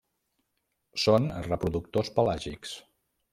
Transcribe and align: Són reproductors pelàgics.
Són 1.03 1.27
reproductors 1.49 2.11
pelàgics. 2.17 2.75